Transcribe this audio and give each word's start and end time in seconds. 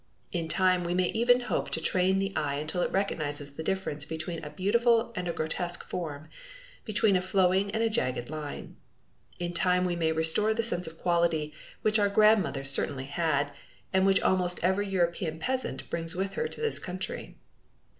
In 0.31 0.47
time 0.47 0.83
we 0.83 0.95
may 0.95 1.09
even 1.09 1.41
hope 1.41 1.69
to 1.69 1.79
train 1.79 2.17
the 2.17 2.33
eye 2.35 2.55
until 2.55 2.81
it 2.81 2.91
recognizes 2.91 3.53
the 3.53 3.61
difference 3.61 4.03
between 4.03 4.43
a 4.43 4.49
beautiful 4.49 5.13
and 5.15 5.27
a 5.27 5.31
grotesque 5.31 5.83
form, 5.83 6.27
between 6.85 7.15
a 7.15 7.21
flowing 7.21 7.69
and 7.69 7.83
a 7.83 7.89
jagged 7.91 8.27
line. 8.27 8.77
In 9.37 9.53
time 9.53 9.85
we 9.85 9.95
may 9.95 10.11
restore 10.11 10.55
the 10.55 10.63
sense 10.63 10.87
of 10.87 10.97
quality, 10.97 11.53
which 11.83 11.99
our 11.99 12.09
grandmothers 12.09 12.71
certainly 12.71 13.05
had, 13.05 13.51
and 13.93 14.07
which 14.07 14.21
almost 14.23 14.63
every 14.63 14.87
European 14.89 15.37
peasant 15.37 15.87
brings 15.91 16.15
with 16.15 16.33
her 16.33 16.47
to 16.47 16.59
this 16.61 16.79
country. 16.79 17.37